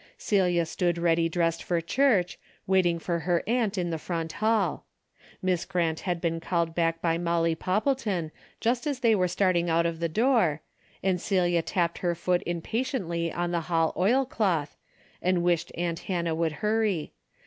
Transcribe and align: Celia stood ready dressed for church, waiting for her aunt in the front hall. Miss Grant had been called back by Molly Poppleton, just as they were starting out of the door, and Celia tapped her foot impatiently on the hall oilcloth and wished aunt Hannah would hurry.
Celia 0.17 0.65
stood 0.65 0.97
ready 0.97 1.29
dressed 1.29 1.61
for 1.61 1.79
church, 1.79 2.39
waiting 2.65 2.97
for 2.97 3.19
her 3.19 3.43
aunt 3.45 3.77
in 3.77 3.91
the 3.91 3.99
front 3.99 4.31
hall. 4.31 4.87
Miss 5.43 5.63
Grant 5.63 5.99
had 5.99 6.19
been 6.19 6.39
called 6.39 6.73
back 6.73 7.03
by 7.03 7.19
Molly 7.19 7.53
Poppleton, 7.53 8.31
just 8.59 8.87
as 8.87 9.01
they 9.01 9.13
were 9.13 9.27
starting 9.27 9.69
out 9.69 9.85
of 9.85 9.99
the 9.99 10.09
door, 10.09 10.63
and 11.03 11.21
Celia 11.21 11.61
tapped 11.61 11.99
her 11.99 12.15
foot 12.15 12.41
impatiently 12.47 13.31
on 13.31 13.51
the 13.51 13.61
hall 13.69 13.93
oilcloth 13.95 14.75
and 15.21 15.43
wished 15.43 15.71
aunt 15.77 15.99
Hannah 15.99 16.33
would 16.33 16.51
hurry. 16.65 17.13